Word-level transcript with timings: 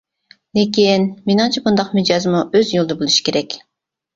لېكىن، 0.57 1.05
مېنىڭچە 1.31 1.63
مۇنداق 1.67 1.93
مىجەزمۇ 1.99 2.41
ئۆز 2.47 2.73
يولىدا 2.79 2.99
بولۇشى 3.03 3.29
كېرەك. 3.29 3.61